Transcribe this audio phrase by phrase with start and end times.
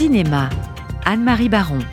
[0.00, 0.48] Cinéma,
[1.04, 1.84] Anne-Marie Baron.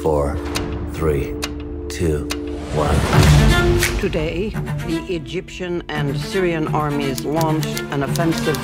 [0.00, 0.38] Four,
[0.94, 1.34] three,
[1.90, 2.26] two,
[2.72, 4.00] one.
[4.00, 4.48] Today,
[4.86, 8.56] the Egyptian and Syrian armies launched an offensive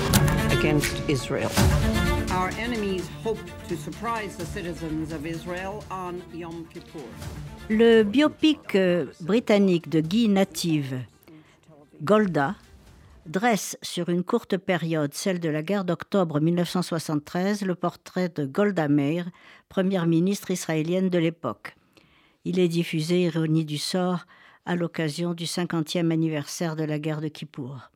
[0.50, 1.50] against Israel.
[7.68, 11.00] Le biopic euh, britannique de Guy Native,
[12.00, 12.56] Golda,
[13.26, 18.88] dresse sur une courte période, celle de la guerre d'octobre 1973, le portrait de Golda
[18.88, 19.28] Meir,
[19.68, 21.76] première ministre israélienne de l'époque.
[22.46, 24.24] Il est diffusé, ironie du sort,
[24.64, 27.90] à l'occasion du 50e anniversaire de la guerre de Kippour.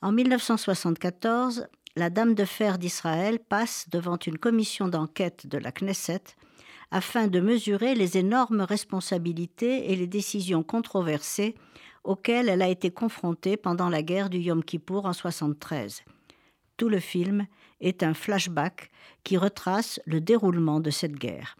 [0.00, 1.66] En 1974,
[1.96, 6.22] la Dame de fer d'Israël passe devant une commission d'enquête de la Knesset
[6.90, 11.54] afin de mesurer les énormes responsabilités et les décisions controversées
[12.02, 16.02] auxquelles elle a été confrontée pendant la guerre du Yom Kippour en 1973.
[16.76, 17.46] Tout le film
[17.80, 18.90] est un flashback
[19.22, 21.56] qui retrace le déroulement de cette guerre.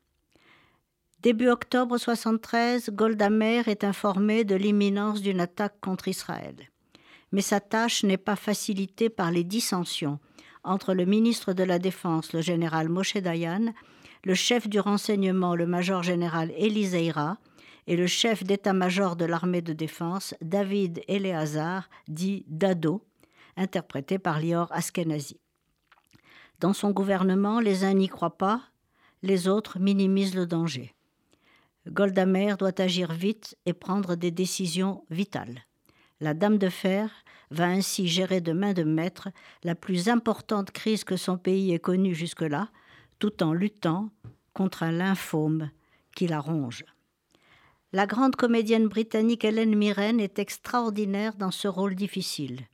[1.20, 6.70] Début octobre 1973, Golda Meir est informée de l'imminence d'une attaque contre Israël.
[7.34, 10.20] Mais sa tâche n'est pas facilitée par les dissensions
[10.62, 13.74] entre le ministre de la Défense, le général Moshe Dayan,
[14.22, 17.38] le chef du renseignement, le major général Eliseira,
[17.88, 23.02] et le chef d'état-major de l'armée de défense, David Eleazar, dit Dado,
[23.56, 25.40] interprété par Lior Askenazi.
[26.60, 28.62] Dans son gouvernement, les uns n'y croient pas,
[29.22, 30.94] les autres minimisent le danger.
[31.88, 35.64] Golda Meir doit agir vite et prendre des décisions vitales.
[36.20, 37.10] La Dame de Fer
[37.50, 39.28] va ainsi gérer de main de maître
[39.62, 42.68] la plus importante crise que son pays ait connue jusque-là,
[43.18, 44.10] tout en luttant
[44.52, 45.70] contre un lymphome
[46.14, 46.84] qui la ronge.
[47.92, 52.66] La grande comédienne britannique Hélène Mirren est extraordinaire dans ce rôle difficile.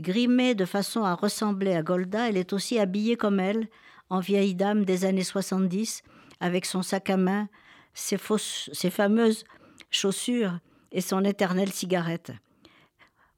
[0.00, 3.68] Grimée de façon à ressembler à Golda, elle est aussi habillée comme elle,
[4.08, 6.02] en vieille dame des années 70,
[6.40, 7.48] avec son sac à main,
[7.94, 8.18] ses,
[8.72, 9.44] ses fameuses
[9.90, 10.58] chaussures
[10.92, 12.32] et son éternelle cigarette.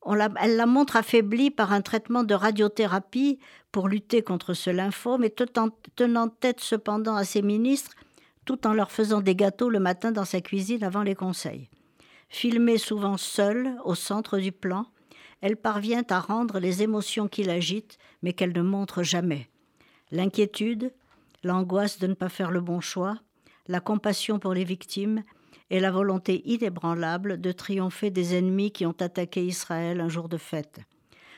[0.04, 3.38] Elle la montre affaiblie par un traitement de radiothérapie
[3.70, 5.34] pour lutter contre ce lymphome et
[5.96, 7.92] tenant tête cependant à ses ministres
[8.44, 11.68] tout en leur faisant des gâteaux le matin dans sa cuisine avant les conseils.
[12.28, 14.86] Filmée souvent seule au centre du plan,
[15.40, 19.48] elle parvient à rendre les émotions qui l'agitent mais qu'elle ne montre jamais.
[20.10, 20.92] L'inquiétude,
[21.44, 23.18] l'angoisse de ne pas faire le bon choix,
[23.68, 25.22] la compassion pour les victimes
[25.72, 30.36] et la volonté inébranlable de triompher des ennemis qui ont attaqué Israël un jour de
[30.36, 30.80] fête.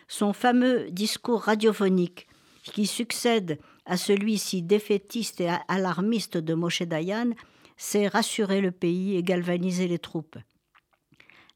[0.09, 2.27] Son fameux discours radiophonique,
[2.65, 7.31] qui succède à celui ci défaitiste et alarmiste de Moshe Dayan,
[7.77, 10.37] c'est rassurer le pays et galvaniser les troupes.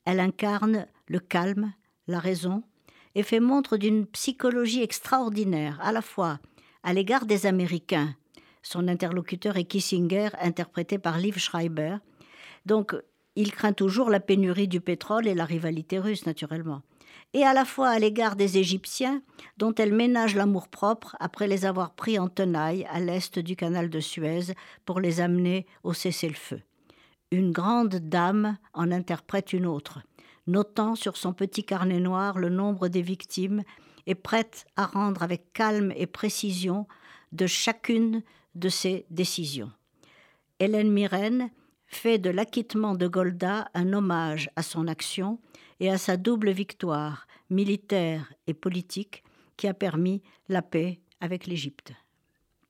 [0.04, 1.72] Elle incarne le calme,
[2.06, 2.62] la raison,
[3.14, 6.38] et fait montre d'une psychologie extraordinaire, à la fois
[6.84, 8.14] à l'égard des Américains,
[8.62, 11.96] son interlocuteur est Kissinger, interprété par Liv Schreiber.
[12.66, 12.94] Donc,
[13.36, 16.82] il craint toujours la pénurie du pétrole et la rivalité russe, naturellement.
[17.34, 19.22] Et à la fois à l'égard des Égyptiens,
[19.58, 24.00] dont elle ménage l'amour-propre après les avoir pris en tenaille à l'est du canal de
[24.00, 24.54] Suez
[24.84, 26.62] pour les amener au cessez-le-feu.
[27.30, 30.00] Une grande dame en interprète une autre,
[30.46, 33.62] notant sur son petit carnet noir le nombre des victimes
[34.06, 36.86] et prête à rendre avec calme et précision
[37.32, 38.22] de chacune
[38.54, 39.70] de ses décisions.
[40.58, 41.50] Hélène Mirren
[41.88, 45.40] fait de l'acquittement de Golda un hommage à son action
[45.80, 49.24] et à sa double victoire militaire et politique
[49.56, 51.92] qui a permis la paix avec l'Égypte.